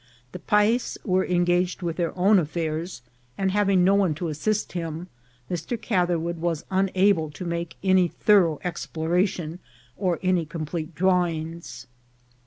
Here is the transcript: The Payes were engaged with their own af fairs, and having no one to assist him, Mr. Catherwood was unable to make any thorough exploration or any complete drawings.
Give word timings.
The 0.31 0.39
Payes 0.39 0.97
were 1.05 1.23
engaged 1.27 1.83
with 1.83 1.97
their 1.97 2.17
own 2.17 2.39
af 2.39 2.49
fairs, 2.49 3.03
and 3.37 3.51
having 3.51 3.83
no 3.83 3.93
one 3.93 4.15
to 4.15 4.29
assist 4.29 4.71
him, 4.71 5.09
Mr. 5.47 5.79
Catherwood 5.79 6.39
was 6.39 6.65
unable 6.71 7.29
to 7.29 7.45
make 7.45 7.75
any 7.83 8.07
thorough 8.07 8.57
exploration 8.63 9.59
or 9.95 10.17
any 10.23 10.43
complete 10.43 10.95
drawings. 10.95 11.85